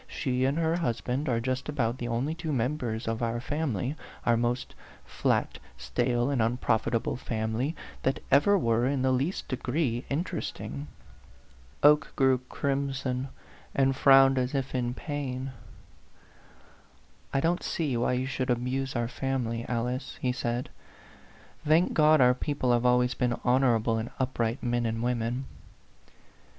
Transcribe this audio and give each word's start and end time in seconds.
Ske 0.09 0.41
and 0.47 0.57
her 0.57 0.77
husband 0.77 1.29
are 1.29 1.39
just 1.39 1.69
about 1.69 1.99
the 1.99 2.07
only 2.07 2.33
two 2.33 2.51
members 2.51 3.07
of 3.07 3.21
our 3.21 3.39
family 3.39 3.95
our 4.25 4.35
most 4.35 4.73
flat, 5.05 5.59
stale, 5.77 6.31
and 6.31 6.41
unprofitable 6.41 7.15
family 7.15 7.75
that 8.01 8.19
ever 8.31 8.57
were 8.57 8.87
in 8.87 9.03
the 9.03 9.11
least 9.11 9.47
degree 9.47 10.03
interesting." 10.09 10.87
Oke 11.83 12.15
grew 12.15 12.39
crimson, 12.49 13.27
and 13.75 13.95
frowned 13.95 14.39
as 14.39 14.55
if 14.55 14.73
in 14.73 14.95
pain. 14.95 15.51
"I 17.31 17.39
don't 17.39 17.61
see 17.61 17.95
why 17.95 18.13
you 18.13 18.25
should 18.25 18.49
abuse 18.49 18.95
our 18.95 19.07
family, 19.07 19.67
Alice," 19.69 20.17
he 20.19 20.31
said. 20.31 20.71
"Thank 21.63 21.93
God, 21.93 22.19
our 22.19 22.33
people 22.33 22.73
have 22.73 22.87
always 22.87 23.13
been 23.13 23.39
honorable 23.43 23.99
and 23.99 24.09
up 24.19 24.39
right 24.39 24.63
men 24.63 24.87
and 24.87 25.03
women 25.03 25.45